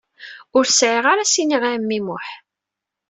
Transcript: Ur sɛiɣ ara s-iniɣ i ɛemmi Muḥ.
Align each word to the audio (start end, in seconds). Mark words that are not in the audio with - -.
Ur 0.57 0.65
sɛiɣ 0.67 1.05
ara 1.11 1.29
s-iniɣ 1.31 1.61
i 1.63 1.69
ɛemmi 1.73 1.99
Muḥ. 2.05 2.27